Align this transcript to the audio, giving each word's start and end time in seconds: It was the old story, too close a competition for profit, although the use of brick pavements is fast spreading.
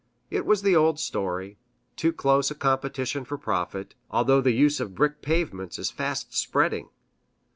It 0.31 0.47
was 0.47 0.63
the 0.63 0.75
old 0.75 0.99
story, 0.99 1.59
too 1.95 2.11
close 2.11 2.49
a 2.49 2.55
competition 2.55 3.23
for 3.23 3.37
profit, 3.37 3.93
although 4.09 4.41
the 4.41 4.49
use 4.51 4.79
of 4.79 4.95
brick 4.95 5.21
pavements 5.21 5.77
is 5.77 5.91
fast 5.91 6.33
spreading. 6.35 6.89